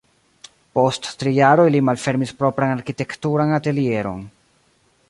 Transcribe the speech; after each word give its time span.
Post 0.77 1.09
tri 1.23 1.33
jaroj 1.35 1.67
li 1.75 1.83
malfermis 1.91 2.35
propran 2.41 2.75
arkitekturan 2.79 3.55
atelieron. 3.61 4.27